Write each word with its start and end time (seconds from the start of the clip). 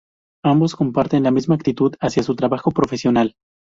Ambos 0.43 0.75
comparten 0.75 1.21
la 1.21 1.29
misma 1.29 1.53
actitud 1.53 1.93
hacia 2.01 2.23
su 2.23 2.35
trabajo 2.35 2.71
profesional. 2.71 3.35